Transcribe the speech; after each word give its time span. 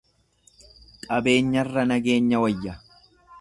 Qabeenyarra 1.03 1.81
nageenya 1.89 2.37
wayya. 2.43 2.73